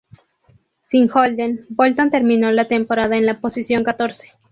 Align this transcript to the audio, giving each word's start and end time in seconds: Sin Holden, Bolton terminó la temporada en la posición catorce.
Sin 0.81 1.11
Holden, 1.13 1.67
Bolton 1.69 2.09
terminó 2.09 2.51
la 2.51 2.67
temporada 2.67 3.17
en 3.17 3.27
la 3.27 3.39
posición 3.39 3.83
catorce. 3.83 4.31